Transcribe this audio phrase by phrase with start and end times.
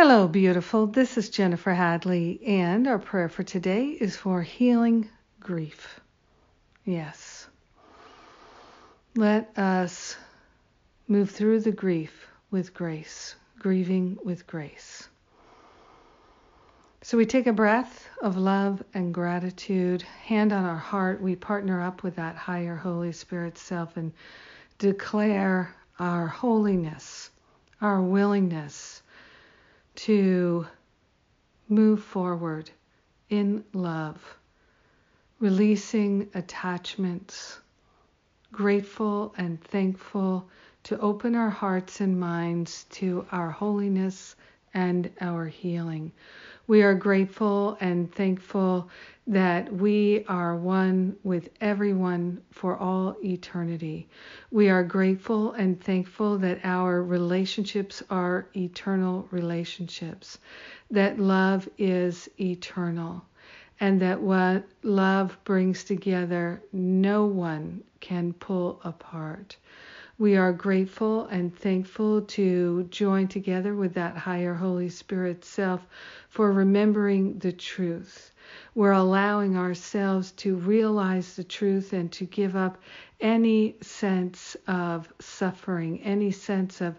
[0.00, 0.86] Hello, beautiful.
[0.86, 5.98] This is Jennifer Hadley, and our prayer for today is for healing grief.
[6.84, 7.48] Yes.
[9.16, 10.16] Let us
[11.08, 15.08] move through the grief with grace, grieving with grace.
[17.02, 21.20] So we take a breath of love and gratitude, hand on our heart.
[21.20, 24.12] We partner up with that higher Holy Spirit self and
[24.78, 27.30] declare our holiness,
[27.80, 28.97] our willingness
[29.98, 30.64] to
[31.68, 32.70] move forward
[33.30, 34.38] in love,
[35.40, 37.58] releasing attachments,
[38.52, 40.48] grateful and thankful
[40.84, 44.36] to open our hearts and minds to our holiness
[44.72, 46.12] and our healing.
[46.68, 48.90] We are grateful and thankful
[49.26, 54.06] that we are one with everyone for all eternity.
[54.50, 60.38] We are grateful and thankful that our relationships are eternal relationships,
[60.90, 63.24] that love is eternal,
[63.80, 69.56] and that what love brings together, no one can pull apart.
[70.20, 75.86] We are grateful and thankful to join together with that higher Holy Spirit self
[76.28, 78.32] for remembering the truth
[78.74, 82.78] we're allowing ourselves to realize the truth and to give up
[83.20, 86.94] any sense of suffering, any sense of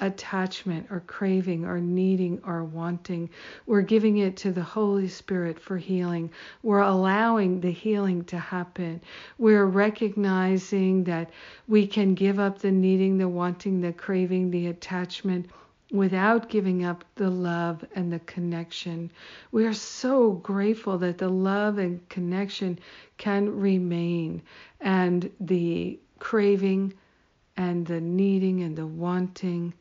[0.00, 3.30] attachment or craving or needing or wanting.
[3.66, 6.30] We're giving it to the Holy Spirit for healing.
[6.62, 9.00] We're allowing the healing to happen.
[9.38, 11.30] We're recognizing that
[11.68, 15.48] we can give up the needing, the wanting, the craving, the attachment
[15.94, 19.08] without giving up the love and the connection.
[19.52, 22.80] We are so grateful that the love and connection
[23.16, 24.42] can remain
[24.80, 26.94] and the craving
[27.56, 29.72] and the needing and the wanting,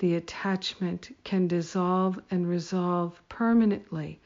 [0.00, 4.18] the attachment can dissolve and resolve permanently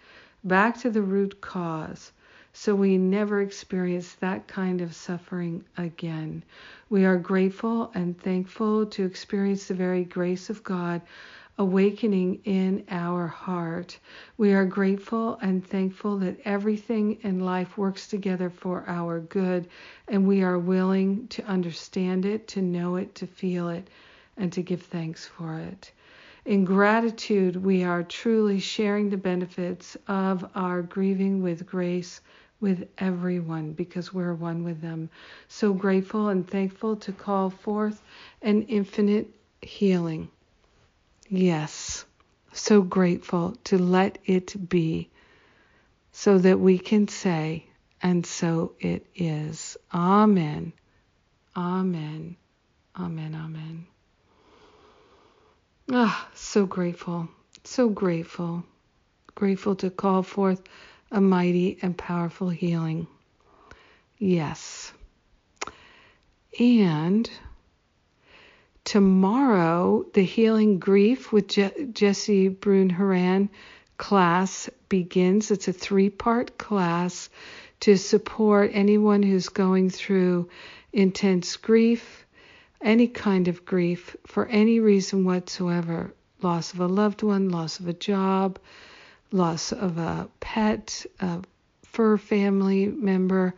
[0.43, 2.13] back to the root cause
[2.53, 6.43] so we never experience that kind of suffering again.
[6.89, 11.01] We are grateful and thankful to experience the very grace of God
[11.59, 13.99] awakening in our heart.
[14.39, 19.69] We are grateful and thankful that everything in life works together for our good,
[20.09, 23.89] and we are willing to understand it, to know it, to feel it,
[24.39, 25.93] and to give thanks for it.
[26.47, 32.23] In gratitude, we are truly sharing the benefits of our grieving with grace
[32.61, 35.11] with everyone because we're one with them.
[35.49, 38.03] So grateful and thankful to call forth
[38.43, 39.29] an infinite
[39.63, 40.31] healing.
[41.29, 42.05] Yes,
[42.53, 45.11] so grateful to let it be
[46.13, 47.67] so that we can say,
[48.03, 49.77] and so it is.
[49.95, 50.73] Amen.
[51.57, 52.37] Amen.
[52.99, 53.35] Amen.
[53.35, 53.87] Amen.
[55.93, 57.29] Ah, so grateful.
[57.65, 58.65] So grateful.
[59.35, 60.63] Grateful to call forth
[61.11, 63.07] a mighty and powerful healing.
[64.19, 64.93] Yes.
[66.59, 67.31] And
[68.85, 73.51] tomorrow, the Healing Grief with Je- Jesse Brune Haran
[73.97, 75.51] class begins.
[75.51, 77.31] It's a three part class
[77.81, 80.49] to support anyone who's going through
[80.93, 82.27] intense grief,
[82.83, 87.89] any kind of grief, for any reason whatsoever loss of a loved one, loss of
[87.89, 88.59] a job,
[89.33, 91.43] loss of a pet, a
[91.83, 93.55] fur family member,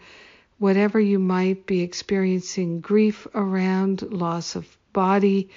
[0.59, 5.51] whatever you might be experiencing grief around, loss of body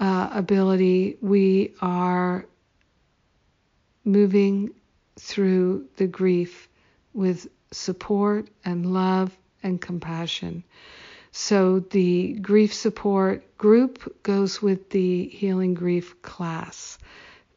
[0.00, 2.44] uh, ability, we are
[4.04, 4.70] moving
[5.18, 6.68] through the grief
[7.12, 10.64] with support and love and compassion.
[11.30, 16.98] So the grief support group goes with the healing grief class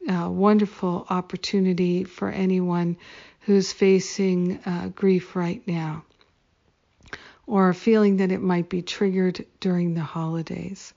[0.07, 2.97] uh, wonderful opportunity for anyone
[3.41, 6.03] who's facing uh, grief right now
[7.47, 10.93] or feeling that it might be triggered during the holidays.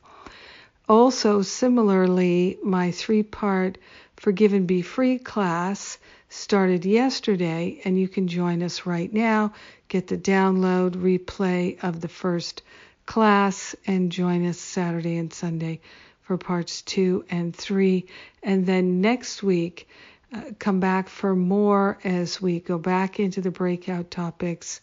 [0.89, 3.79] Also, similarly, my three part
[4.17, 9.53] Forgive and Be Free class started yesterday, and you can join us right now.
[9.89, 12.63] Get the download replay of the first
[13.07, 15.81] class and join us Saturday and Sunday
[16.29, 18.05] for parts two and three.
[18.43, 19.89] And then next week,
[20.31, 24.83] uh, come back for more as we go back into the breakout topics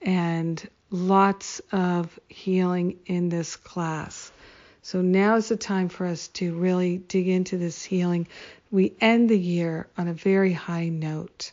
[0.00, 4.32] and lots of healing in this class.
[4.80, 8.26] So now is the time for us to really dig into this healing.
[8.70, 11.52] We end the year on a very high note.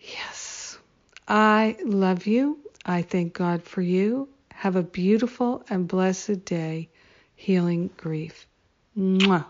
[0.00, 0.78] Yes,
[1.28, 2.60] I love you.
[2.82, 4.30] I thank God for you.
[4.52, 6.88] Have a beautiful and blessed day
[7.36, 8.46] healing grief.
[8.98, 9.46] Mwah.